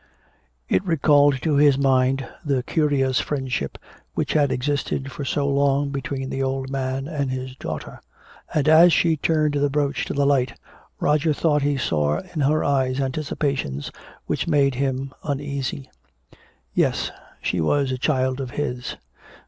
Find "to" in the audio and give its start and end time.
1.43-1.57, 10.05-10.15